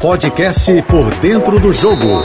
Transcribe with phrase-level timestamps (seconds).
[0.00, 2.22] Podcast Por Dentro do Jogo,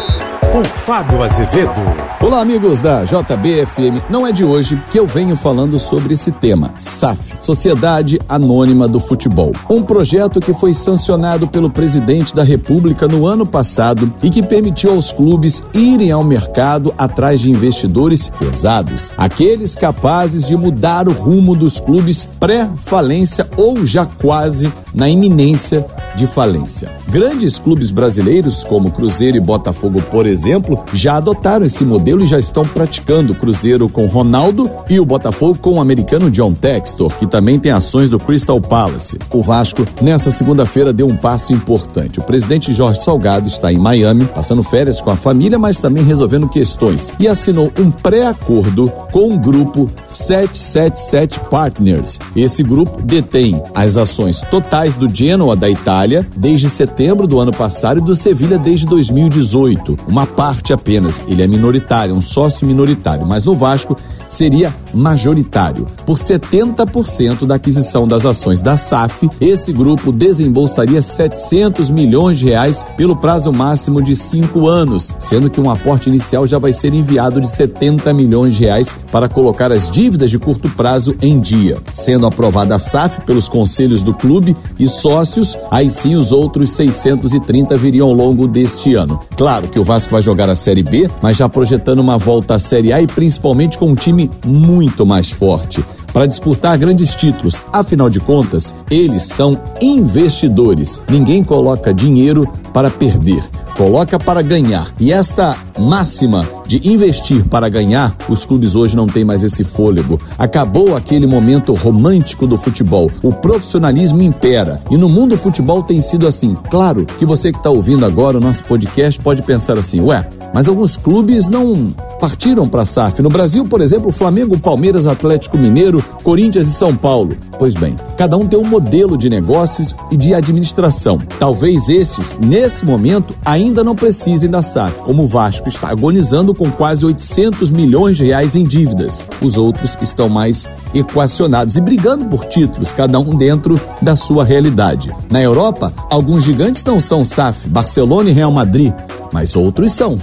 [0.51, 2.12] com Fábio Azevedo.
[2.23, 4.01] Olá, amigos da JBFM.
[4.09, 8.97] Não é de hoje que eu venho falando sobre esse tema, SAF, Sociedade Anônima do
[8.97, 9.51] Futebol.
[9.69, 14.93] Um projeto que foi sancionado pelo presidente da República no ano passado e que permitiu
[14.93, 21.53] aos clubes irem ao mercado atrás de investidores pesados, aqueles capazes de mudar o rumo
[21.53, 25.85] dos clubes pré-falência ou já quase na iminência
[26.15, 26.89] de falência.
[27.09, 32.37] Grandes clubes brasileiros, como Cruzeiro e Botafogo, por exemplo, já adotaram esse modelo e já
[32.37, 33.33] estão praticando.
[33.33, 37.71] O Cruzeiro com Ronaldo e o Botafogo com o americano John Textor, que também tem
[37.71, 39.17] ações do Crystal Palace.
[39.31, 42.19] O Vasco, nessa segunda-feira, deu um passo importante.
[42.19, 46.49] O presidente Jorge Salgado está em Miami, passando férias com a família, mas também resolvendo
[46.49, 52.19] questões, e assinou um pré-acordo com o grupo 777 Partners.
[52.35, 57.99] Esse grupo detém as ações totais do Genoa da Itália desde setembro do ano passado
[57.99, 59.97] e do Sevilha desde 2018.
[60.07, 61.21] Uma parte apenas.
[61.27, 63.95] Ele é minoritário, um sócio minoritário, mas no Vasco
[64.33, 65.85] seria majoritário.
[66.05, 72.83] Por 70% da aquisição das ações da SAF, esse grupo desembolsaria 700 milhões de reais
[72.97, 77.39] pelo prazo máximo de cinco anos, sendo que um aporte inicial já vai ser enviado
[77.39, 81.77] de 70 milhões de reais para colocar as dívidas de curto prazo em dia.
[81.93, 87.77] Sendo aprovada a SAF pelos conselhos do clube e sócios, aí sim os outros 630
[87.77, 89.19] viriam ao longo deste ano.
[89.37, 92.59] Claro que o Vasco vai jogar a Série B, mas já projetando uma volta à
[92.59, 97.59] Série A e principalmente com um time muito mais forte para disputar grandes títulos.
[97.71, 101.01] Afinal de contas, eles são investidores.
[101.09, 103.43] Ninguém coloca dinheiro para perder
[103.75, 104.87] coloca para ganhar.
[104.99, 110.19] E esta máxima de investir para ganhar, os clubes hoje não têm mais esse fôlego.
[110.37, 113.09] Acabou aquele momento romântico do futebol.
[113.21, 114.81] O profissionalismo impera.
[114.89, 116.55] E no mundo do futebol tem sido assim.
[116.69, 120.67] Claro que você que está ouvindo agora o nosso podcast pode pensar assim: ué, mas
[120.67, 121.87] alguns clubes não
[122.19, 123.21] partiram para a SAF.
[123.21, 127.35] No Brasil, por exemplo, Flamengo, Palmeiras, Atlético Mineiro, Corinthians e São Paulo.
[127.57, 131.17] Pois bem, cada um tem um modelo de negócios e de administração.
[131.39, 136.69] Talvez estes, nesse momento, ainda não precisem da SAF, como o Vasco está agonizando com
[136.71, 139.25] quase 800 milhões de reais em dívidas.
[139.41, 145.11] Os outros estão mais equacionados e brigando por títulos, cada um dentro da sua realidade.
[145.29, 148.93] Na Europa, alguns gigantes não são SAF, Barcelona e Real Madrid,
[149.31, 150.17] mas outros são.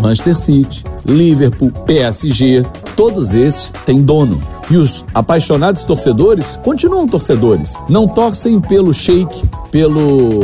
[0.00, 2.62] Manchester City, Liverpool, PSG,
[2.94, 4.40] todos esses têm dono.
[4.70, 7.74] E os apaixonados torcedores continuam torcedores.
[7.88, 10.40] Não torcem pelo sheik, pelo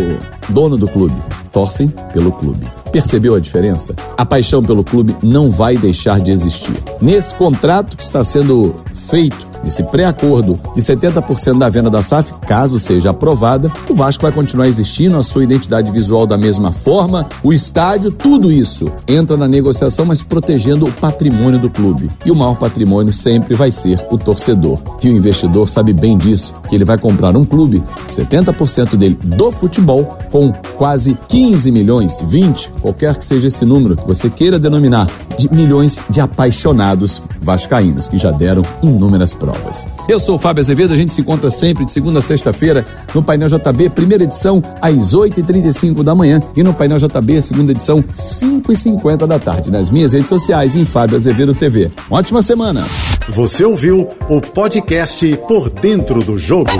[0.48, 1.16] dono do clube.
[1.50, 2.64] Torcem pelo clube.
[2.92, 3.94] Percebeu a diferença?
[4.16, 6.76] A paixão pelo clube não vai deixar de existir.
[7.00, 12.78] Nesse contrato que está sendo feito esse pré-acordo de 70% da venda da SAF, caso
[12.78, 17.53] seja aprovada, o Vasco vai continuar existindo, a sua identidade visual da mesma forma, o
[17.53, 22.11] estádio, tudo isso entra na negociação, mas protegendo o patrimônio do clube.
[22.25, 24.78] E o maior patrimônio sempre vai ser o torcedor.
[25.03, 29.50] E o investidor sabe bem disso, que ele vai comprar um clube, 70% dele do
[29.50, 35.06] futebol, com quase 15 milhões, 20, qualquer que seja esse número que você queira denominar,
[35.42, 39.84] de milhões de apaixonados vascaínos, que já deram inúmeras provas.
[40.08, 43.22] Eu sou o Fábio Azevedo, a gente se encontra sempre de segunda a sexta-feira no
[43.22, 49.26] Painel JB, primeira edição, às 8h35 da manhã, e no Painel JB, segunda edição, 5h50
[49.26, 51.91] da tarde, nas minhas redes sociais em Fábio Azevedo TV.
[52.08, 52.84] Uma ótima semana!
[53.28, 56.70] Você ouviu o podcast Por Dentro do Jogo.